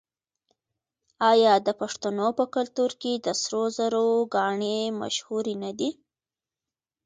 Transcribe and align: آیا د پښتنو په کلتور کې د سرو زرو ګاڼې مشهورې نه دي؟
آیا 1.31 1.53
د 1.67 1.69
پښتنو 1.81 2.27
په 2.37 2.45
کلتور 2.55 2.91
کې 3.01 3.13
د 3.25 3.27
سرو 3.41 3.63
زرو 3.77 4.05
ګاڼې 4.35 4.79
مشهورې 5.01 5.55
نه 5.63 5.71
دي؟ 5.79 5.89